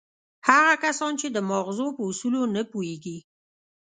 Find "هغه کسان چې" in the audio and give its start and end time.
0.47-1.27